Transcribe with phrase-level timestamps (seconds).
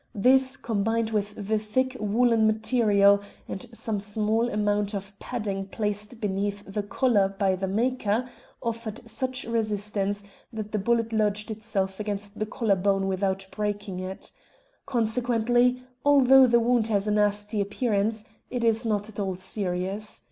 [0.15, 6.63] This, combined with the thick woollen material, and some small amount of padding placed beneath
[6.65, 8.27] the collar by the maker,
[8.63, 14.31] offered such resistance that the bullet lodged itself against the collar bone without breaking it.
[14.87, 20.19] Consequently, although the wound has a nasty appearance, it is not at all serious.